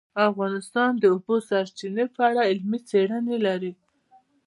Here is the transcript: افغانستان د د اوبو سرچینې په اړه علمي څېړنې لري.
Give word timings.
افغانستان 0.29 0.91
د 0.97 0.99
د 1.01 1.03
اوبو 1.13 1.35
سرچینې 1.49 2.05
په 2.15 2.21
اړه 2.29 2.41
علمي 2.49 2.79
څېړنې 2.89 3.37
لري. 3.45 3.71